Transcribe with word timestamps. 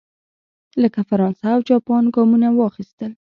لکه 0.81 0.99
فرانسه 1.09 1.45
او 1.55 1.59
جاپان 1.69 2.03
ګامونه 2.15 2.47
واخیستل. 2.53 3.11